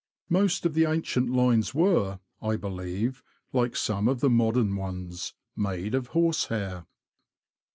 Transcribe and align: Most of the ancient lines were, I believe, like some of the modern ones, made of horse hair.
Most 0.29 0.65
of 0.65 0.73
the 0.73 0.85
ancient 0.85 1.29
lines 1.31 1.75
were, 1.75 2.19
I 2.41 2.55
believe, 2.55 3.21
like 3.53 3.75
some 3.75 4.07
of 4.07 4.19
the 4.19 4.31
modern 4.31 4.75
ones, 4.75 5.35
made 5.55 5.93
of 5.93 6.07
horse 6.07 6.45
hair. 6.45 6.87